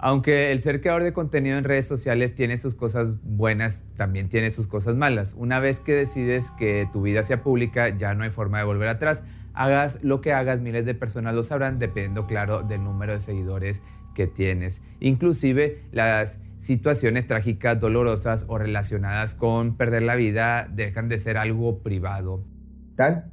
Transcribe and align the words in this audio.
Aunque 0.00 0.52
el 0.52 0.60
ser 0.60 0.80
creador 0.80 1.02
de 1.02 1.12
contenido 1.12 1.58
en 1.58 1.64
redes 1.64 1.86
sociales 1.86 2.32
tiene 2.32 2.58
sus 2.58 2.76
cosas 2.76 3.20
buenas, 3.22 3.82
también 3.96 4.28
tiene 4.28 4.52
sus 4.52 4.68
cosas 4.68 4.94
malas. 4.94 5.34
Una 5.36 5.58
vez 5.58 5.80
que 5.80 5.92
decides 5.92 6.46
que 6.56 6.88
tu 6.92 7.02
vida 7.02 7.24
sea 7.24 7.42
pública, 7.42 7.88
ya 7.88 8.14
no 8.14 8.22
hay 8.22 8.30
forma 8.30 8.58
de 8.58 8.64
volver 8.64 8.88
atrás. 8.88 9.22
Hagas 9.54 9.98
lo 10.04 10.20
que 10.20 10.32
hagas, 10.32 10.60
miles 10.60 10.86
de 10.86 10.94
personas 10.94 11.34
lo 11.34 11.42
sabrán, 11.42 11.80
dependiendo, 11.80 12.28
claro, 12.28 12.62
del 12.62 12.84
número 12.84 13.12
de 13.12 13.20
seguidores 13.20 13.80
que 14.14 14.28
tienes. 14.28 14.80
Inclusive 15.00 15.82
las 15.90 16.38
situaciones 16.60 17.26
trágicas, 17.26 17.80
dolorosas 17.80 18.44
o 18.46 18.56
relacionadas 18.56 19.34
con 19.34 19.76
perder 19.76 20.04
la 20.04 20.14
vida 20.14 20.68
dejan 20.70 21.08
de 21.08 21.18
ser 21.18 21.36
algo 21.36 21.80
privado. 21.80 22.44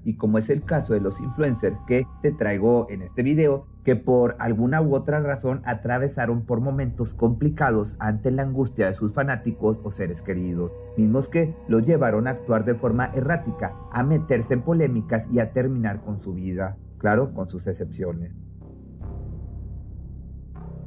Y 0.03 0.15
como 0.15 0.37
es 0.37 0.49
el 0.49 0.63
caso 0.63 0.93
de 0.93 1.01
los 1.01 1.19
influencers 1.19 1.77
que 1.87 2.05
te 2.21 2.31
traigo 2.31 2.87
en 2.89 3.01
este 3.01 3.23
video, 3.23 3.65
que 3.83 3.95
por 3.95 4.35
alguna 4.39 4.81
u 4.81 4.95
otra 4.95 5.19
razón 5.21 5.61
atravesaron 5.65 6.45
por 6.45 6.61
momentos 6.61 7.13
complicados 7.13 7.95
ante 7.99 8.31
la 8.31 8.43
angustia 8.43 8.87
de 8.87 8.93
sus 8.93 9.13
fanáticos 9.13 9.81
o 9.83 9.91
seres 9.91 10.21
queridos, 10.21 10.75
mismos 10.97 11.29
que 11.29 11.55
los 11.67 11.85
llevaron 11.85 12.27
a 12.27 12.31
actuar 12.31 12.65
de 12.65 12.75
forma 12.75 13.11
errática, 13.15 13.75
a 13.91 14.03
meterse 14.03 14.53
en 14.55 14.61
polémicas 14.61 15.27
y 15.31 15.39
a 15.39 15.51
terminar 15.51 16.01
con 16.03 16.19
su 16.19 16.33
vida, 16.33 16.77
claro, 16.97 17.33
con 17.33 17.47
sus 17.47 17.67
excepciones. 17.67 18.44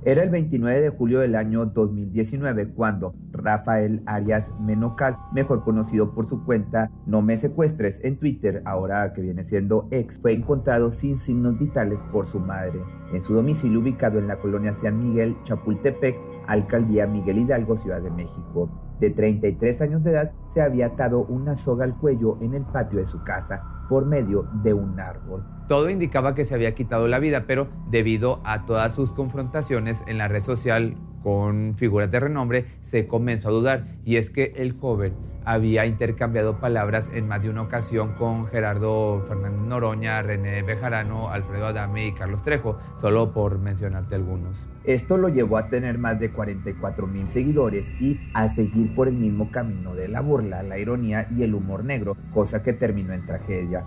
Era 0.04 0.22
el 0.22 0.30
29 0.30 0.80
de 0.80 0.90
julio 0.90 1.18
del 1.20 1.34
año 1.34 1.66
2019 1.66 2.68
cuando 2.68 3.14
Rafael 3.32 4.02
Arias 4.06 4.52
Menocal, 4.60 5.16
mejor 5.32 5.64
conocido 5.64 6.14
por 6.14 6.28
su 6.28 6.44
cuenta 6.44 6.92
No 7.04 7.20
me 7.20 7.36
secuestres 7.36 8.00
en 8.04 8.16
Twitter, 8.16 8.62
ahora 8.64 9.12
que 9.12 9.22
viene 9.22 9.42
siendo 9.42 9.88
ex, 9.90 10.20
fue 10.20 10.34
encontrado 10.34 10.92
sin 10.92 11.18
signos 11.18 11.58
vitales 11.58 12.02
por 12.12 12.26
su 12.26 12.38
madre 12.38 12.80
en 13.12 13.20
su 13.20 13.34
domicilio 13.34 13.80
ubicado 13.80 14.18
en 14.18 14.28
la 14.28 14.38
colonia 14.38 14.72
San 14.72 14.98
Miguel, 15.00 15.36
Chapultepec, 15.42 16.16
alcaldía 16.46 17.06
Miguel 17.06 17.38
Hidalgo, 17.38 17.76
Ciudad 17.76 18.02
de 18.02 18.10
México. 18.10 18.70
De 19.00 19.10
33 19.10 19.80
años 19.80 20.04
de 20.04 20.10
edad, 20.10 20.32
se 20.50 20.60
había 20.60 20.86
atado 20.86 21.24
una 21.24 21.56
soga 21.56 21.84
al 21.84 21.96
cuello 21.96 22.38
en 22.40 22.54
el 22.54 22.64
patio 22.64 22.98
de 22.98 23.06
su 23.06 23.22
casa 23.22 23.77
por 23.88 24.06
medio 24.06 24.48
de 24.62 24.74
un 24.74 25.00
árbol. 25.00 25.44
Todo 25.66 25.90
indicaba 25.90 26.34
que 26.34 26.44
se 26.44 26.54
había 26.54 26.74
quitado 26.74 27.08
la 27.08 27.18
vida, 27.18 27.44
pero 27.46 27.68
debido 27.90 28.40
a 28.44 28.64
todas 28.64 28.94
sus 28.94 29.12
confrontaciones 29.12 30.02
en 30.06 30.18
la 30.18 30.28
red 30.28 30.42
social 30.42 30.96
con 31.22 31.74
figuras 31.74 32.10
de 32.10 32.20
renombre, 32.20 32.66
se 32.80 33.06
comenzó 33.06 33.48
a 33.48 33.52
dudar. 33.52 33.84
Y 34.04 34.16
es 34.16 34.30
que 34.30 34.54
el 34.56 34.78
joven 34.78 35.14
había 35.48 35.86
intercambiado 35.86 36.58
palabras 36.58 37.08
en 37.14 37.26
más 37.26 37.42
de 37.42 37.48
una 37.48 37.62
ocasión 37.62 38.12
con 38.16 38.48
Gerardo 38.48 39.24
Fernández 39.26 39.62
Noroña, 39.62 40.20
René 40.20 40.62
Bejarano, 40.62 41.30
Alfredo 41.30 41.68
Adame 41.68 42.08
y 42.08 42.12
Carlos 42.12 42.42
Trejo, 42.42 42.78
solo 43.00 43.32
por 43.32 43.58
mencionarte 43.58 44.14
algunos. 44.14 44.58
Esto 44.84 45.16
lo 45.16 45.30
llevó 45.30 45.56
a 45.56 45.68
tener 45.68 45.96
más 45.96 46.20
de 46.20 46.32
44 46.32 47.06
mil 47.06 47.28
seguidores 47.28 47.94
y 47.98 48.20
a 48.34 48.48
seguir 48.48 48.94
por 48.94 49.08
el 49.08 49.14
mismo 49.14 49.50
camino 49.50 49.94
de 49.94 50.08
la 50.08 50.20
burla, 50.20 50.62
la 50.62 50.78
ironía 50.78 51.26
y 51.34 51.44
el 51.44 51.54
humor 51.54 51.82
negro, 51.82 52.14
cosa 52.34 52.62
que 52.62 52.74
terminó 52.74 53.14
en 53.14 53.24
tragedia. 53.24 53.86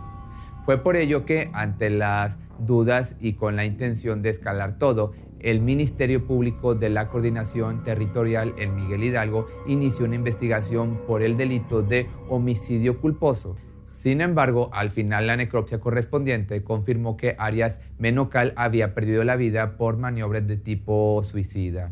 Fue 0.66 0.82
por 0.82 0.96
ello 0.96 1.26
que, 1.26 1.52
ante 1.54 1.92
las 1.92 2.38
dudas 2.58 3.16
y 3.20 3.34
con 3.34 3.56
la 3.56 3.66
intención 3.66 4.24
de 4.24 4.32
escalar 4.32 4.80
todo, 4.80 5.14
el 5.44 5.62
Ministerio 5.62 6.26
Público 6.26 6.76
de 6.76 6.90
la 6.90 7.08
Coordinación 7.08 7.84
Territorial 7.84 8.54
en 8.58 8.76
Miguel 8.76 9.04
Hidalgo 9.04 9.48
inició 9.68 10.06
una 10.06 10.16
investigación 10.16 11.02
por 11.08 11.22
el 11.22 11.38
delito 11.38 11.82
de 11.82 12.08
homicidio 12.30 13.00
culposo. 13.00 13.56
Sin 13.86 14.22
embargo, 14.22 14.70
al 14.74 14.90
final 14.90 15.28
la 15.28 15.36
necropsia 15.36 15.80
correspondiente 15.80 16.64
confirmó 16.64 17.18
que 17.18 17.36
Arias 17.38 17.78
Menocal 18.00 18.54
había 18.56 18.96
perdido 18.96 19.24
la 19.24 19.36
vida 19.36 19.78
por 19.78 19.98
maniobras 19.98 20.48
de 20.48 20.58
tipo 20.58 21.22
suicida. 21.24 21.92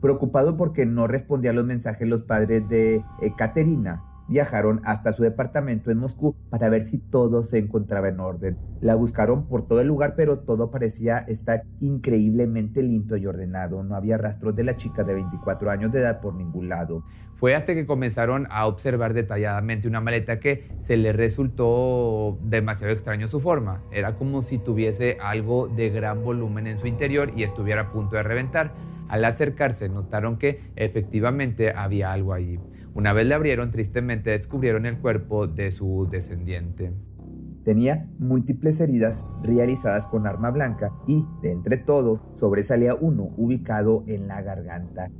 Preocupado 0.00 0.56
porque 0.56 0.86
no 0.86 1.06
respondía 1.06 1.50
a 1.50 1.54
los 1.54 1.66
mensajes 1.66 2.08
los 2.08 2.22
padres 2.22 2.68
de 2.68 3.04
Caterina, 3.36 4.02
viajaron 4.28 4.80
hasta 4.84 5.12
su 5.12 5.22
departamento 5.22 5.90
en 5.90 5.98
Moscú 5.98 6.36
para 6.50 6.68
ver 6.68 6.82
si 6.82 6.98
todo 6.98 7.42
se 7.42 7.58
encontraba 7.58 8.08
en 8.08 8.20
orden. 8.20 8.58
La 8.80 8.94
buscaron 8.94 9.46
por 9.46 9.66
todo 9.66 9.80
el 9.80 9.88
lugar, 9.88 10.14
pero 10.16 10.40
todo 10.40 10.70
parecía 10.70 11.18
estar 11.18 11.64
increíblemente 11.80 12.82
limpio 12.82 13.16
y 13.16 13.26
ordenado. 13.26 13.82
No 13.82 13.96
había 13.96 14.18
rastros 14.18 14.54
de 14.54 14.64
la 14.64 14.76
chica 14.76 15.02
de 15.02 15.14
24 15.14 15.70
años 15.70 15.90
de 15.92 16.00
edad 16.00 16.20
por 16.20 16.34
ningún 16.34 16.68
lado. 16.68 17.02
Fue 17.34 17.54
hasta 17.54 17.72
que 17.72 17.86
comenzaron 17.86 18.48
a 18.50 18.66
observar 18.66 19.14
detalladamente 19.14 19.86
una 19.86 20.00
maleta 20.00 20.40
que 20.40 20.68
se 20.80 20.96
les 20.96 21.14
resultó 21.14 22.36
demasiado 22.42 22.92
extraño 22.92 23.28
su 23.28 23.38
forma. 23.38 23.82
Era 23.92 24.16
como 24.16 24.42
si 24.42 24.58
tuviese 24.58 25.18
algo 25.20 25.68
de 25.68 25.90
gran 25.90 26.24
volumen 26.24 26.66
en 26.66 26.78
su 26.78 26.88
interior 26.88 27.30
y 27.36 27.44
estuviera 27.44 27.82
a 27.82 27.92
punto 27.92 28.16
de 28.16 28.24
reventar. 28.24 28.72
Al 29.08 29.24
acercarse 29.24 29.88
notaron 29.88 30.36
que 30.36 30.60
efectivamente 30.74 31.72
había 31.72 32.12
algo 32.12 32.34
allí. 32.34 32.58
Una 32.98 33.12
vez 33.12 33.28
le 33.28 33.34
abrieron, 33.36 33.70
tristemente 33.70 34.30
descubrieron 34.30 34.84
el 34.84 34.98
cuerpo 34.98 35.46
de 35.46 35.70
su 35.70 36.08
descendiente. 36.10 36.92
Tenía 37.62 38.08
múltiples 38.18 38.80
heridas 38.80 39.24
realizadas 39.40 40.08
con 40.08 40.26
arma 40.26 40.50
blanca 40.50 40.90
y, 41.06 41.24
de 41.40 41.52
entre 41.52 41.76
todos, 41.76 42.24
sobresalía 42.34 42.96
uno 42.96 43.30
ubicado 43.36 44.02
en 44.08 44.26
la 44.26 44.42
garganta. 44.42 45.12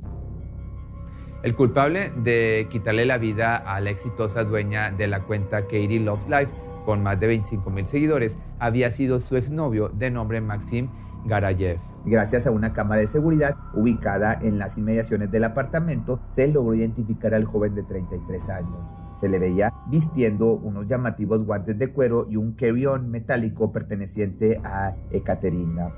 El 1.41 1.55
culpable 1.55 2.11
de 2.21 2.67
quitarle 2.69 3.05
la 3.05 3.17
vida 3.17 3.55
a 3.55 3.79
la 3.79 3.91
exitosa 3.91 4.43
dueña 4.43 4.91
de 4.91 5.07
la 5.07 5.23
cuenta 5.23 5.61
Katie 5.61 6.01
Loves 6.01 6.27
Life, 6.27 6.51
con 6.83 7.01
más 7.01 7.17
de 7.17 7.27
25 7.27 7.69
mil 7.69 7.87
seguidores, 7.87 8.37
había 8.59 8.91
sido 8.91 9.21
su 9.21 9.37
exnovio 9.37 9.87
de 9.87 10.11
nombre 10.11 10.41
Maxim 10.41 10.89
Garayev. 11.23 11.79
Gracias 12.09 12.47
a 12.47 12.51
una 12.51 12.73
cámara 12.73 13.01
de 13.01 13.07
seguridad 13.07 13.55
ubicada 13.71 14.33
en 14.41 14.57
las 14.57 14.79
inmediaciones 14.79 15.29
del 15.29 15.43
apartamento, 15.43 16.19
se 16.31 16.47
logró 16.47 16.73
identificar 16.73 17.35
al 17.35 17.45
joven 17.45 17.75
de 17.75 17.83
33 17.83 18.49
años. 18.49 18.89
Se 19.15 19.29
le 19.29 19.37
veía 19.37 19.71
vistiendo 19.91 20.53
unos 20.53 20.87
llamativos 20.87 21.45
guantes 21.45 21.77
de 21.77 21.93
cuero 21.93 22.25
y 22.27 22.35
un 22.35 22.53
carry-on 22.53 23.11
metálico 23.11 23.71
perteneciente 23.71 24.59
a 24.63 24.95
Ekaterina. 25.11 25.93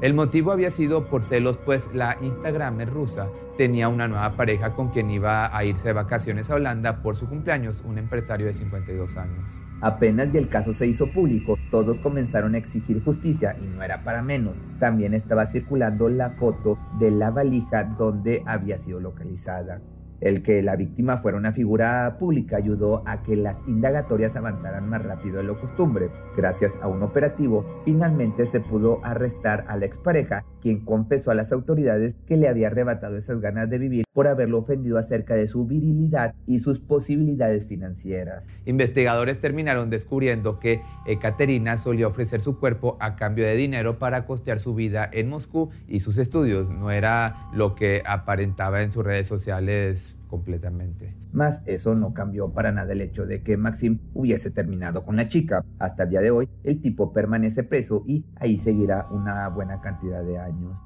El 0.00 0.14
motivo 0.14 0.50
había 0.50 0.72
sido 0.72 1.08
por 1.08 1.22
celos, 1.22 1.56
pues 1.64 1.84
la 1.94 2.16
Instagramer 2.20 2.90
rusa 2.90 3.28
tenía 3.56 3.88
una 3.88 4.08
nueva 4.08 4.36
pareja 4.36 4.74
con 4.74 4.88
quien 4.88 5.08
iba 5.08 5.56
a 5.56 5.64
irse 5.64 5.86
de 5.86 5.92
vacaciones 5.94 6.50
a 6.50 6.56
Holanda 6.56 7.00
por 7.00 7.14
su 7.14 7.28
cumpleaños, 7.28 7.80
un 7.86 7.98
empresario 7.98 8.46
de 8.46 8.54
52 8.54 9.16
años. 9.16 9.63
Apenas 9.80 10.32
y 10.32 10.38
el 10.38 10.48
caso 10.48 10.72
se 10.72 10.86
hizo 10.86 11.10
público, 11.12 11.58
todos 11.70 12.00
comenzaron 12.00 12.54
a 12.54 12.58
exigir 12.58 13.02
justicia 13.02 13.56
y 13.60 13.66
no 13.66 13.82
era 13.82 14.02
para 14.02 14.22
menos. 14.22 14.62
También 14.78 15.14
estaba 15.14 15.46
circulando 15.46 16.08
la 16.08 16.30
foto 16.30 16.78
de 16.98 17.10
la 17.10 17.30
valija 17.30 17.84
donde 17.84 18.42
había 18.46 18.78
sido 18.78 19.00
localizada. 19.00 19.80
El 20.20 20.42
que 20.42 20.62
la 20.62 20.76
víctima 20.76 21.18
fuera 21.18 21.36
una 21.36 21.52
figura 21.52 22.16
pública 22.18 22.56
ayudó 22.56 23.02
a 23.06 23.22
que 23.22 23.36
las 23.36 23.58
indagatorias 23.66 24.36
avanzaran 24.36 24.88
más 24.88 25.02
rápido 25.02 25.38
de 25.38 25.44
lo 25.44 25.60
costumbre. 25.60 26.10
Gracias 26.36 26.78
a 26.80 26.88
un 26.88 27.02
operativo, 27.02 27.82
finalmente 27.84 28.46
se 28.46 28.60
pudo 28.60 29.00
arrestar 29.04 29.64
a 29.68 29.76
la 29.76 29.86
expareja, 29.86 30.44
quien 30.60 30.84
confesó 30.84 31.30
a 31.30 31.34
las 31.34 31.52
autoridades 31.52 32.16
que 32.26 32.36
le 32.36 32.48
había 32.48 32.68
arrebatado 32.68 33.16
esas 33.16 33.40
ganas 33.40 33.68
de 33.68 33.78
vivir 33.78 34.04
por 34.12 34.28
haberlo 34.28 34.58
ofendido 34.58 34.96
acerca 34.96 35.34
de 35.34 35.48
su 35.48 35.66
virilidad 35.66 36.34
y 36.46 36.60
sus 36.60 36.78
posibilidades 36.78 37.66
financieras. 37.66 38.46
Investigadores 38.64 39.40
terminaron 39.40 39.90
descubriendo 39.90 40.58
que 40.60 40.80
Ekaterina 41.06 41.76
solía 41.76 42.06
ofrecer 42.06 42.40
su 42.40 42.58
cuerpo 42.58 42.96
a 43.00 43.16
cambio 43.16 43.44
de 43.44 43.56
dinero 43.56 43.98
para 43.98 44.24
costear 44.24 44.60
su 44.60 44.74
vida 44.74 45.08
en 45.12 45.28
Moscú 45.28 45.70
y 45.88 46.00
sus 46.00 46.16
estudios. 46.18 46.70
No 46.70 46.90
era 46.90 47.48
lo 47.52 47.74
que 47.74 48.02
aparentaba 48.06 48.82
en 48.82 48.92
sus 48.92 49.04
redes 49.04 49.26
sociales 49.26 50.13
completamente. 50.34 51.14
Más 51.32 51.62
eso 51.64 51.94
no 51.94 52.12
cambió 52.12 52.52
para 52.52 52.72
nada 52.72 52.92
el 52.92 53.02
hecho 53.02 53.24
de 53.24 53.44
que 53.44 53.56
Maxim 53.56 54.00
hubiese 54.14 54.50
terminado 54.50 55.04
con 55.04 55.14
la 55.14 55.28
chica. 55.28 55.64
Hasta 55.78 56.02
el 56.02 56.10
día 56.10 56.20
de 56.22 56.32
hoy, 56.32 56.48
el 56.64 56.80
tipo 56.80 57.12
permanece 57.12 57.62
preso 57.62 58.02
y 58.04 58.24
ahí 58.34 58.58
seguirá 58.58 59.06
una 59.12 59.48
buena 59.48 59.80
cantidad 59.80 60.24
de 60.24 60.40
años. 60.40 60.82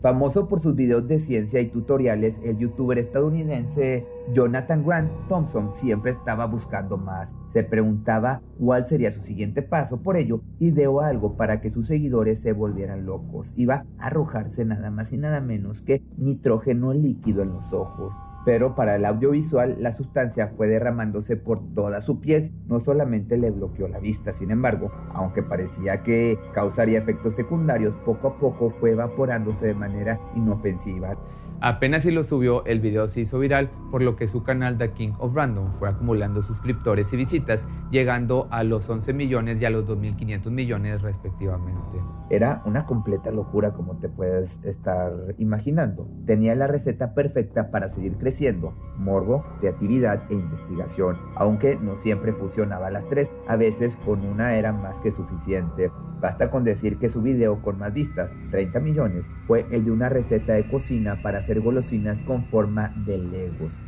Famoso 0.00 0.46
por 0.46 0.60
sus 0.60 0.76
videos 0.76 1.08
de 1.08 1.18
ciencia 1.18 1.60
y 1.60 1.70
tutoriales, 1.70 2.38
el 2.44 2.56
youtuber 2.58 2.98
estadounidense 2.98 4.06
Jonathan 4.32 4.84
Grant 4.84 5.10
Thompson 5.28 5.74
siempre 5.74 6.12
estaba 6.12 6.46
buscando 6.46 6.98
más. 6.98 7.34
Se 7.48 7.64
preguntaba 7.64 8.40
cuál 8.60 8.86
sería 8.86 9.10
su 9.10 9.22
siguiente 9.22 9.62
paso, 9.62 10.00
por 10.00 10.16
ello 10.16 10.42
ideó 10.60 11.00
algo 11.00 11.36
para 11.36 11.60
que 11.60 11.70
sus 11.70 11.88
seguidores 11.88 12.40
se 12.40 12.52
volvieran 12.52 13.06
locos. 13.06 13.54
Iba 13.56 13.86
a 13.98 14.06
arrojarse 14.06 14.64
nada 14.64 14.92
más 14.92 15.12
y 15.12 15.18
nada 15.18 15.40
menos 15.40 15.82
que 15.82 16.02
nitrógeno 16.16 16.92
líquido 16.92 17.42
en 17.42 17.54
los 17.54 17.72
ojos 17.72 18.14
pero 18.44 18.74
para 18.74 18.96
el 18.96 19.04
audiovisual 19.04 19.76
la 19.80 19.92
sustancia 19.92 20.52
fue 20.56 20.68
derramándose 20.68 21.36
por 21.36 21.74
toda 21.74 22.00
su 22.00 22.20
piel, 22.20 22.52
no 22.66 22.80
solamente 22.80 23.36
le 23.36 23.50
bloqueó 23.50 23.88
la 23.88 23.98
vista, 23.98 24.32
sin 24.32 24.50
embargo, 24.50 24.90
aunque 25.12 25.42
parecía 25.42 26.02
que 26.02 26.38
causaría 26.52 26.98
efectos 26.98 27.34
secundarios, 27.34 27.94
poco 28.04 28.28
a 28.28 28.38
poco 28.38 28.70
fue 28.70 28.92
evaporándose 28.92 29.66
de 29.66 29.74
manera 29.74 30.20
inofensiva. 30.34 31.16
Apenas 31.60 32.02
si 32.02 32.12
lo 32.12 32.22
subió, 32.22 32.64
el 32.66 32.78
video 32.78 33.08
se 33.08 33.20
hizo 33.20 33.40
viral, 33.40 33.70
por 33.90 34.00
lo 34.00 34.14
que 34.14 34.28
su 34.28 34.44
canal 34.44 34.78
The 34.78 34.92
King 34.92 35.14
of 35.18 35.34
Random 35.34 35.72
fue 35.72 35.88
acumulando 35.88 36.40
suscriptores 36.40 37.12
y 37.12 37.16
visitas, 37.16 37.66
llegando 37.90 38.46
a 38.52 38.62
los 38.62 38.88
11 38.88 39.12
millones 39.12 39.60
y 39.60 39.64
a 39.64 39.70
los 39.70 39.84
2.500 39.84 40.50
millones 40.52 41.02
respectivamente. 41.02 41.98
Era 42.30 42.62
una 42.64 42.86
completa 42.86 43.32
locura 43.32 43.72
como 43.72 43.98
te 43.98 44.08
puedes 44.08 44.62
estar 44.62 45.34
imaginando. 45.38 46.08
Tenía 46.26 46.54
la 46.54 46.68
receta 46.68 47.12
perfecta 47.12 47.72
para 47.72 47.88
seguir 47.88 48.18
creciendo, 48.18 48.74
morbo, 48.96 49.44
creatividad 49.58 50.30
e 50.30 50.34
investigación, 50.34 51.18
aunque 51.34 51.76
no 51.80 51.96
siempre 51.96 52.32
fusionaba 52.32 52.88
las 52.90 53.08
tres, 53.08 53.32
a 53.48 53.56
veces 53.56 53.96
con 53.96 54.24
una 54.24 54.54
era 54.54 54.72
más 54.72 55.00
que 55.00 55.10
suficiente. 55.10 55.90
Basta 56.20 56.50
con 56.50 56.64
decir 56.64 56.98
que 56.98 57.10
su 57.10 57.22
video 57.22 57.62
con 57.62 57.78
más 57.78 57.92
vistas, 57.94 58.32
30 58.50 58.80
millones, 58.80 59.30
fue 59.46 59.66
el 59.70 59.84
de 59.84 59.92
una 59.92 60.08
receta 60.08 60.54
de 60.54 60.66
cocina 60.68 61.22
para 61.22 61.42
hacer 61.48 61.60
golosinas 61.62 62.18
con 62.18 62.44
forma 62.44 62.92
de 63.06 63.16
legos. 63.16 63.78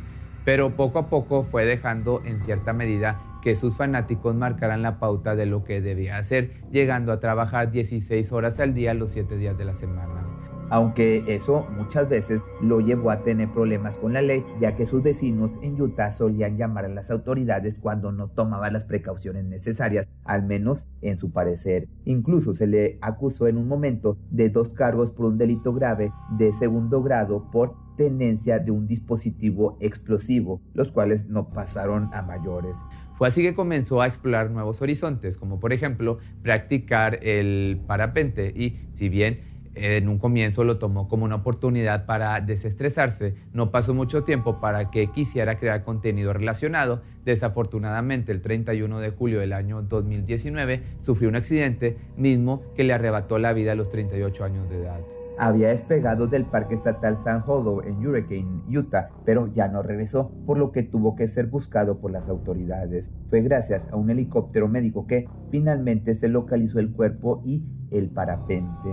Pero 0.43 0.75
poco 0.75 0.97
a 0.97 1.09
poco 1.09 1.43
fue 1.43 1.63
dejando 1.63 2.23
en 2.25 2.41
cierta 2.41 2.73
medida 2.73 3.21
que 3.43 3.55
sus 3.55 3.75
fanáticos 3.75 4.33
marcaran 4.33 4.81
la 4.81 4.97
pauta 4.99 5.35
de 5.35 5.45
lo 5.45 5.63
que 5.63 5.79
debía 5.79 6.17
hacer, 6.17 6.53
llegando 6.71 7.11
a 7.11 7.19
trabajar 7.19 7.69
16 7.69 8.31
horas 8.31 8.59
al 8.59 8.73
día 8.73 8.95
los 8.95 9.11
7 9.11 9.37
días 9.37 9.55
de 9.59 9.65
la 9.65 9.75
semana 9.75 10.40
aunque 10.71 11.25
eso 11.27 11.67
muchas 11.77 12.07
veces 12.07 12.45
lo 12.61 12.79
llevó 12.79 13.11
a 13.11 13.23
tener 13.23 13.49
problemas 13.49 13.95
con 13.95 14.13
la 14.13 14.21
ley, 14.21 14.45
ya 14.59 14.73
que 14.73 14.85
sus 14.85 15.03
vecinos 15.03 15.59
en 15.61 15.79
Utah 15.79 16.11
solían 16.11 16.57
llamar 16.57 16.85
a 16.85 16.87
las 16.87 17.11
autoridades 17.11 17.75
cuando 17.77 18.13
no 18.13 18.29
tomaba 18.29 18.71
las 18.71 18.85
precauciones 18.85 19.43
necesarias, 19.43 20.07
al 20.23 20.43
menos 20.43 20.87
en 21.01 21.19
su 21.19 21.31
parecer. 21.33 21.89
Incluso 22.05 22.53
se 22.53 22.67
le 22.67 22.97
acusó 23.01 23.47
en 23.47 23.57
un 23.57 23.67
momento 23.67 24.17
de 24.29 24.49
dos 24.49 24.69
cargos 24.69 25.11
por 25.11 25.25
un 25.25 25.37
delito 25.37 25.73
grave 25.73 26.13
de 26.37 26.53
segundo 26.53 27.03
grado 27.03 27.51
por 27.51 27.75
tenencia 27.97 28.57
de 28.59 28.71
un 28.71 28.87
dispositivo 28.87 29.77
explosivo, 29.81 30.61
los 30.73 30.89
cuales 30.89 31.27
no 31.27 31.49
pasaron 31.49 32.09
a 32.13 32.21
mayores. 32.21 32.77
Fue 33.15 33.27
así 33.27 33.43
que 33.43 33.53
comenzó 33.53 34.01
a 34.01 34.07
explorar 34.07 34.49
nuevos 34.49 34.81
horizontes, 34.81 35.37
como 35.37 35.59
por 35.59 35.73
ejemplo 35.73 36.17
practicar 36.41 37.19
el 37.23 37.81
parapente 37.85 38.53
y 38.55 38.79
si 38.93 39.09
bien 39.09 39.50
en 39.75 40.09
un 40.09 40.17
comienzo 40.17 40.63
lo 40.63 40.77
tomó 40.77 41.07
como 41.07 41.25
una 41.25 41.35
oportunidad 41.35 42.05
para 42.05 42.39
desestresarse. 42.41 43.35
No 43.53 43.71
pasó 43.71 43.93
mucho 43.93 44.23
tiempo 44.23 44.59
para 44.59 44.91
que 44.91 45.07
quisiera 45.11 45.57
crear 45.57 45.83
contenido 45.83 46.33
relacionado. 46.33 47.01
Desafortunadamente, 47.25 48.31
el 48.31 48.41
31 48.41 48.99
de 48.99 49.11
julio 49.11 49.39
del 49.39 49.53
año 49.53 49.81
2019 49.81 50.83
sufrió 51.01 51.29
un 51.29 51.35
accidente 51.35 51.97
mismo 52.17 52.63
que 52.75 52.83
le 52.83 52.93
arrebató 52.93 53.37
la 53.37 53.53
vida 53.53 53.71
a 53.73 53.75
los 53.75 53.89
38 53.89 54.43
años 54.43 54.69
de 54.69 54.81
edad. 54.81 54.99
Había 55.37 55.69
despegado 55.69 56.27
del 56.27 56.45
Parque 56.45 56.75
Estatal 56.75 57.15
San 57.15 57.41
Hollow 57.45 57.81
en 57.81 58.05
Hurricane, 58.05 58.63
Utah, 58.69 59.09
pero 59.25 59.47
ya 59.47 59.67
no 59.69 59.81
regresó, 59.81 60.29
por 60.45 60.59
lo 60.59 60.71
que 60.71 60.83
tuvo 60.83 61.15
que 61.15 61.27
ser 61.27 61.47
buscado 61.47 61.99
por 61.99 62.11
las 62.11 62.27
autoridades. 62.27 63.11
Fue 63.27 63.41
gracias 63.41 63.87
a 63.91 63.95
un 63.95 64.09
helicóptero 64.09 64.67
médico 64.67 65.07
que 65.07 65.27
finalmente 65.49 66.13
se 66.13 66.27
localizó 66.27 66.79
el 66.79 66.91
cuerpo 66.91 67.41
y 67.43 67.63
el 67.89 68.09
parapente. 68.09 68.89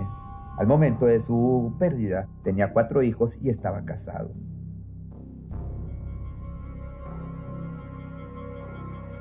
Al 0.59 0.67
momento 0.67 1.05
de 1.05 1.21
su 1.21 1.73
pérdida 1.79 2.27
tenía 2.43 2.73
cuatro 2.73 3.01
hijos 3.01 3.39
y 3.41 3.49
estaba 3.49 3.85
casado. 3.85 4.33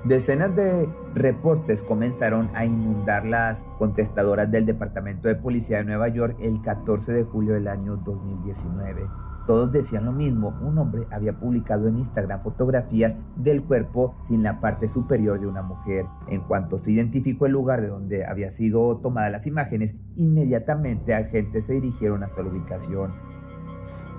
Decenas 0.05 0.57
de 0.57 0.89
reportes 1.15 1.85
comenzaron 1.85 2.51
a 2.55 2.65
inundar 2.65 3.25
las 3.25 3.65
contestadoras 3.79 4.51
del 4.51 4.67
Departamento 4.67 5.29
de 5.29 5.37
Policía 5.37 5.79
de 5.79 5.85
Nueva 5.85 6.09
York 6.09 6.37
el 6.41 6.61
14 6.61 7.13
de 7.13 7.23
julio 7.23 7.55
del 7.55 7.69
año 7.69 7.97
2019. 7.99 9.28
Todos 9.49 9.73
decían 9.73 10.05
lo 10.05 10.13
mismo, 10.13 10.59
un 10.61 10.77
hombre 10.77 11.07
había 11.11 11.41
publicado 11.41 11.89
en 11.89 11.97
Instagram 11.97 12.43
fotografías 12.43 13.17
del 13.35 13.65
cuerpo 13.65 14.15
sin 14.29 14.43
la 14.43 14.61
parte 14.61 14.89
superior 14.89 15.41
de 15.41 15.47
una 15.47 15.63
mujer. 15.63 16.05
En 16.29 16.43
cuanto 16.43 16.79
se 16.79 16.93
identificó 16.93 17.47
el 17.47 17.53
lugar 17.53 17.81
de 17.81 17.89
donde 17.89 18.27
había 18.27 18.51
sido 18.51 18.99
tomadas 18.99 19.33
las 19.33 19.47
imágenes, 19.47 19.95
inmediatamente 20.17 21.15
agentes 21.15 21.65
se 21.65 21.73
dirigieron 21.73 22.25
hasta 22.25 22.43
la 22.43 22.51
ubicación. 22.51 23.15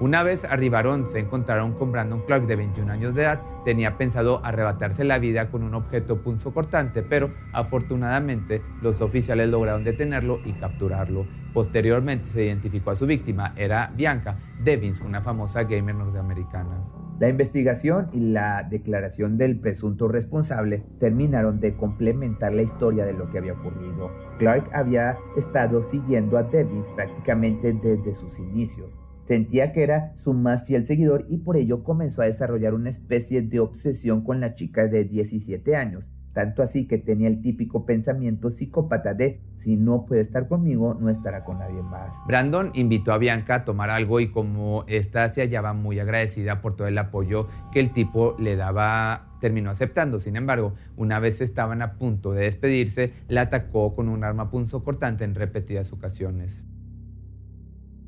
Una 0.01 0.23
vez 0.23 0.45
arribaron, 0.45 1.07
se 1.07 1.19
encontraron 1.19 1.73
con 1.73 1.91
Brandon 1.91 2.21
Clark 2.21 2.47
de 2.47 2.55
21 2.55 2.89
años 2.89 3.13
de 3.13 3.23
edad. 3.23 3.41
Tenía 3.65 3.97
pensado 3.97 4.39
arrebatarse 4.45 5.03
la 5.03 5.19
vida 5.19 5.51
con 5.51 5.61
un 5.61 5.73
objeto 5.73 6.21
punzocortante, 6.21 7.03
pero 7.03 7.33
afortunadamente 7.51 8.61
los 8.81 9.01
oficiales 9.01 9.49
lograron 9.49 9.83
detenerlo 9.83 10.39
y 10.45 10.53
capturarlo. 10.53 11.27
Posteriormente 11.53 12.29
se 12.29 12.45
identificó 12.45 12.91
a 12.91 12.95
su 12.95 13.07
víctima, 13.07 13.53
era 13.57 13.91
Bianca 13.93 14.39
Devins, 14.63 15.01
una 15.01 15.21
famosa 15.21 15.63
gamer 15.63 15.95
norteamericana. 15.95 16.81
La 17.19 17.27
investigación 17.27 18.07
y 18.13 18.31
la 18.31 18.63
declaración 18.63 19.35
del 19.37 19.59
presunto 19.59 20.07
responsable 20.07 20.85
terminaron 20.97 21.59
de 21.59 21.75
complementar 21.75 22.53
la 22.53 22.61
historia 22.61 23.03
de 23.03 23.11
lo 23.11 23.29
que 23.29 23.39
había 23.39 23.51
ocurrido. 23.51 24.11
Clark 24.37 24.69
había 24.73 25.17
estado 25.35 25.83
siguiendo 25.83 26.37
a 26.37 26.43
Devins 26.43 26.87
prácticamente 26.95 27.73
desde 27.73 28.15
sus 28.15 28.39
inicios. 28.39 28.97
Sentía 29.29 29.73
que 29.73 29.83
era 29.83 30.15
su 30.17 30.33
más 30.33 30.65
fiel 30.65 30.85
seguidor 30.85 31.27
y 31.29 31.37
por 31.37 31.55
ello 31.55 31.83
comenzó 31.83 32.23
a 32.23 32.25
desarrollar 32.25 32.73
una 32.73 32.89
especie 32.89 33.43
de 33.43 33.59
obsesión 33.59 34.23
con 34.23 34.39
la 34.39 34.55
chica 34.55 34.87
de 34.87 35.03
17 35.03 35.75
años, 35.75 36.09
tanto 36.33 36.63
así 36.63 36.87
que 36.87 36.97
tenía 36.97 37.27
el 37.27 37.39
típico 37.39 37.85
pensamiento 37.85 38.49
psicópata 38.49 39.13
de 39.13 39.39
si 39.57 39.77
no 39.77 40.07
puede 40.07 40.21
estar 40.21 40.47
conmigo, 40.47 40.97
no 40.99 41.09
estará 41.11 41.43
con 41.43 41.59
nadie 41.59 41.83
más. 41.83 42.15
Brandon 42.25 42.71
invitó 42.73 43.13
a 43.13 43.19
Bianca 43.19 43.53
a 43.53 43.65
tomar 43.65 43.91
algo 43.91 44.19
y 44.19 44.31
como 44.31 44.83
ésta 44.87 45.29
se 45.29 45.41
hallaba 45.41 45.73
muy 45.73 45.99
agradecida 45.99 46.59
por 46.59 46.75
todo 46.75 46.87
el 46.87 46.97
apoyo 46.97 47.49
que 47.71 47.81
el 47.81 47.93
tipo 47.93 48.35
le 48.39 48.55
daba, 48.55 49.27
terminó 49.41 49.69
aceptando. 49.69 50.19
Sin 50.19 50.37
embargo, 50.37 50.73
una 50.97 51.19
vez 51.19 51.39
estaban 51.39 51.83
a 51.83 51.99
punto 51.99 52.31
de 52.31 52.45
despedirse, 52.45 53.13
la 53.27 53.41
atacó 53.41 53.93
con 53.93 54.09
un 54.09 54.23
arma 54.23 54.49
punzocortante 54.49 55.23
en 55.23 55.35
repetidas 55.35 55.93
ocasiones. 55.93 56.63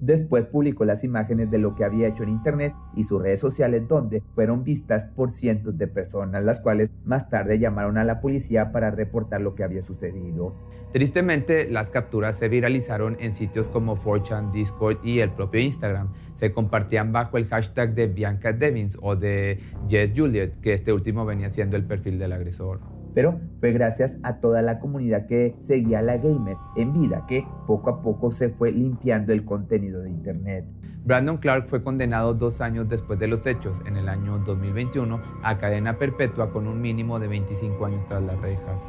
Después 0.01 0.47
publicó 0.47 0.83
las 0.83 1.03
imágenes 1.03 1.51
de 1.51 1.59
lo 1.59 1.75
que 1.75 1.85
había 1.85 2.07
hecho 2.07 2.23
en 2.23 2.29
Internet 2.29 2.73
y 2.95 3.03
sus 3.03 3.21
redes 3.21 3.39
sociales 3.39 3.87
donde 3.87 4.23
fueron 4.33 4.63
vistas 4.63 5.05
por 5.05 5.29
cientos 5.29 5.77
de 5.77 5.87
personas, 5.87 6.43
las 6.43 6.59
cuales 6.59 6.91
más 7.05 7.29
tarde 7.29 7.59
llamaron 7.59 7.99
a 7.99 8.03
la 8.03 8.19
policía 8.19 8.71
para 8.71 8.89
reportar 8.89 9.41
lo 9.41 9.53
que 9.53 9.63
había 9.63 9.83
sucedido. 9.83 10.55
Tristemente, 10.91 11.69
las 11.69 11.91
capturas 11.91 12.35
se 12.35 12.49
viralizaron 12.49 13.15
en 13.19 13.33
sitios 13.33 13.69
como 13.69 13.95
4chan, 13.95 14.51
Discord 14.51 14.97
y 15.05 15.19
el 15.19 15.29
propio 15.29 15.61
Instagram. 15.61 16.11
Se 16.33 16.51
compartían 16.51 17.13
bajo 17.13 17.37
el 17.37 17.45
hashtag 17.45 17.93
de 17.93 18.07
Bianca 18.07 18.53
Devins 18.53 18.97
o 19.01 19.15
de 19.15 19.59
Jess 19.87 20.13
Juliet, 20.15 20.59
que 20.61 20.73
este 20.73 20.91
último 20.91 21.25
venía 21.25 21.51
siendo 21.51 21.77
el 21.77 21.85
perfil 21.85 22.17
del 22.17 22.33
agresor 22.33 22.90
pero 23.13 23.39
fue 23.59 23.71
gracias 23.71 24.17
a 24.23 24.39
toda 24.39 24.61
la 24.61 24.79
comunidad 24.79 25.27
que 25.27 25.55
seguía 25.61 25.99
a 25.99 26.01
la 26.01 26.17
gamer 26.17 26.57
en 26.75 26.93
vida 26.93 27.25
que 27.27 27.45
poco 27.67 27.89
a 27.89 28.01
poco 28.01 28.31
se 28.31 28.49
fue 28.49 28.71
limpiando 28.71 29.33
el 29.33 29.45
contenido 29.45 30.01
de 30.01 30.09
Internet. 30.09 30.65
Brandon 31.03 31.37
Clark 31.37 31.67
fue 31.67 31.83
condenado 31.83 32.35
dos 32.35 32.61
años 32.61 32.87
después 32.87 33.17
de 33.19 33.27
los 33.27 33.45
hechos, 33.47 33.81
en 33.87 33.97
el 33.97 34.07
año 34.07 34.37
2021, 34.39 35.19
a 35.41 35.57
cadena 35.57 35.97
perpetua 35.97 36.51
con 36.51 36.67
un 36.67 36.79
mínimo 36.79 37.19
de 37.19 37.27
25 37.27 37.85
años 37.85 38.05
tras 38.05 38.21
las 38.21 38.39
rejas. 38.39 38.79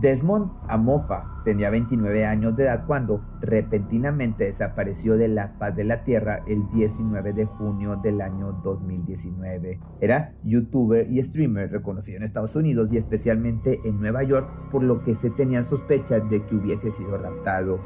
Desmond 0.00 0.52
Amofa 0.68 1.42
tenía 1.44 1.70
29 1.70 2.24
años 2.24 2.54
de 2.54 2.64
edad 2.64 2.84
cuando 2.86 3.24
repentinamente 3.40 4.44
desapareció 4.44 5.16
de 5.16 5.26
la 5.28 5.48
faz 5.58 5.74
de 5.74 5.84
la 5.84 6.04
Tierra 6.04 6.44
el 6.46 6.68
19 6.68 7.32
de 7.32 7.46
junio 7.46 7.96
del 7.96 8.20
año 8.20 8.52
2019. 8.62 9.80
Era 10.00 10.34
youtuber 10.44 11.10
y 11.10 11.22
streamer 11.24 11.72
reconocido 11.72 12.18
en 12.18 12.22
Estados 12.22 12.54
Unidos 12.54 12.92
y 12.92 12.96
especialmente 12.96 13.80
en 13.84 13.98
Nueva 13.98 14.22
York, 14.22 14.70
por 14.70 14.84
lo 14.84 15.02
que 15.02 15.16
se 15.16 15.30
tenían 15.30 15.64
sospechas 15.64 16.28
de 16.30 16.44
que 16.46 16.54
hubiese 16.54 16.92
sido 16.92 17.18
raptado. 17.18 17.80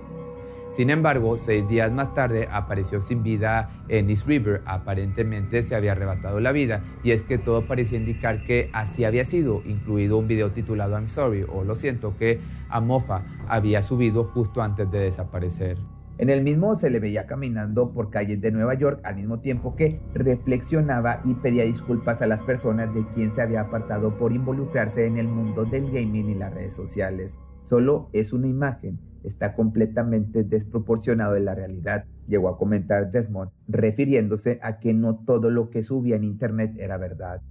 Sin 0.72 0.88
embargo, 0.88 1.36
seis 1.36 1.68
días 1.68 1.92
más 1.92 2.14
tarde 2.14 2.48
apareció 2.50 3.02
sin 3.02 3.22
vida 3.22 3.68
en 3.88 4.08
East 4.08 4.26
River. 4.26 4.62
Aparentemente 4.64 5.62
se 5.62 5.74
había 5.74 5.92
arrebatado 5.92 6.40
la 6.40 6.50
vida 6.50 6.82
y 7.04 7.10
es 7.10 7.24
que 7.24 7.36
todo 7.36 7.66
parecía 7.66 7.98
indicar 7.98 8.44
que 8.44 8.70
así 8.72 9.04
había 9.04 9.26
sido, 9.26 9.62
incluido 9.66 10.16
un 10.16 10.28
video 10.28 10.52
titulado 10.52 10.94
I'm 10.94 11.08
Sorry 11.08 11.44
o 11.46 11.62
Lo 11.62 11.76
siento 11.76 12.16
que 12.16 12.40
Amofa 12.70 13.22
había 13.48 13.82
subido 13.82 14.24
justo 14.24 14.62
antes 14.62 14.90
de 14.90 15.00
desaparecer. 15.00 15.76
En 16.16 16.30
el 16.30 16.42
mismo 16.42 16.74
se 16.74 16.88
le 16.88 17.00
veía 17.00 17.26
caminando 17.26 17.92
por 17.92 18.08
calles 18.08 18.40
de 18.40 18.50
Nueva 18.50 18.72
York 18.72 19.00
al 19.04 19.16
mismo 19.16 19.40
tiempo 19.40 19.76
que 19.76 20.00
reflexionaba 20.14 21.20
y 21.24 21.34
pedía 21.34 21.64
disculpas 21.64 22.22
a 22.22 22.26
las 22.26 22.40
personas 22.40 22.94
de 22.94 23.06
quien 23.08 23.34
se 23.34 23.42
había 23.42 23.62
apartado 23.62 24.16
por 24.16 24.32
involucrarse 24.32 25.04
en 25.04 25.18
el 25.18 25.28
mundo 25.28 25.66
del 25.66 25.90
gaming 25.90 26.30
y 26.30 26.34
las 26.34 26.54
redes 26.54 26.74
sociales. 26.74 27.38
Solo 27.64 28.08
es 28.12 28.32
una 28.32 28.46
imagen, 28.46 28.98
está 29.24 29.54
completamente 29.54 30.44
desproporcionado 30.44 31.34
de 31.34 31.40
la 31.40 31.54
realidad, 31.54 32.04
llegó 32.26 32.48
a 32.48 32.58
comentar 32.58 33.10
Desmond, 33.10 33.50
refiriéndose 33.68 34.58
a 34.62 34.78
que 34.78 34.94
no 34.94 35.24
todo 35.24 35.50
lo 35.50 35.70
que 35.70 35.82
subía 35.82 36.16
en 36.16 36.24
Internet 36.24 36.74
era 36.78 36.96
verdad. 36.96 37.42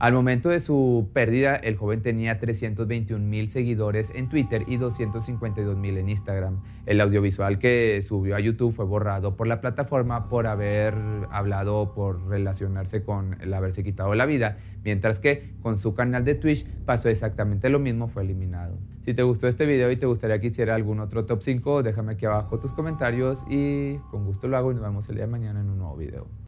Al 0.00 0.12
momento 0.12 0.48
de 0.50 0.60
su 0.60 1.10
pérdida, 1.12 1.56
el 1.56 1.76
joven 1.76 2.02
tenía 2.02 2.38
321 2.38 3.24
mil 3.24 3.50
seguidores 3.50 4.12
en 4.14 4.28
Twitter 4.28 4.62
y 4.68 4.76
252 4.76 5.76
mil 5.76 5.96
en 5.98 6.08
Instagram. 6.08 6.62
El 6.86 7.00
audiovisual 7.00 7.58
que 7.58 8.00
subió 8.06 8.36
a 8.36 8.40
YouTube 8.40 8.72
fue 8.72 8.84
borrado 8.84 9.36
por 9.36 9.48
la 9.48 9.60
plataforma 9.60 10.28
por 10.28 10.46
haber 10.46 10.94
hablado, 11.32 11.94
por 11.94 12.28
relacionarse 12.28 13.02
con 13.02 13.40
el 13.40 13.52
haberse 13.52 13.82
quitado 13.82 14.14
la 14.14 14.24
vida, 14.24 14.58
mientras 14.84 15.18
que 15.18 15.54
con 15.62 15.78
su 15.78 15.94
canal 15.94 16.24
de 16.24 16.36
Twitch 16.36 16.64
pasó 16.84 17.08
exactamente 17.08 17.68
lo 17.68 17.80
mismo, 17.80 18.06
fue 18.06 18.22
eliminado. 18.22 18.78
Si 19.04 19.14
te 19.14 19.24
gustó 19.24 19.48
este 19.48 19.66
video 19.66 19.90
y 19.90 19.96
te 19.96 20.06
gustaría 20.06 20.40
que 20.40 20.46
hiciera 20.46 20.76
algún 20.76 21.00
otro 21.00 21.24
top 21.24 21.42
5, 21.42 21.82
déjame 21.82 22.12
aquí 22.12 22.24
abajo 22.24 22.60
tus 22.60 22.72
comentarios 22.72 23.40
y 23.50 23.96
con 24.12 24.24
gusto 24.24 24.46
lo 24.46 24.56
hago 24.56 24.70
y 24.70 24.74
nos 24.74 24.84
vemos 24.84 25.08
el 25.08 25.16
día 25.16 25.24
de 25.24 25.32
mañana 25.32 25.60
en 25.60 25.70
un 25.70 25.78
nuevo 25.78 25.96
video. 25.96 26.47